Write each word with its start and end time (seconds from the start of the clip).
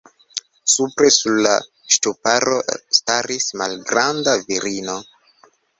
Supre 0.75 1.11
sur 1.15 1.35
la 1.47 1.51
ŝtuparo 1.97 2.57
staris 3.01 3.53
malgranda 3.63 4.39
virino. 4.49 4.99